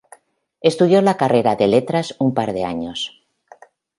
Estudió 0.69 1.01
la 1.03 1.15
carrera 1.15 1.55
de 1.55 1.67
Letras 1.67 2.15
un 2.17 2.33
par 2.33 2.53
de 2.55 2.65
años. 2.65 3.05